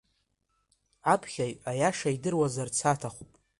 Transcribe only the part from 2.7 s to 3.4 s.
аҭахуп.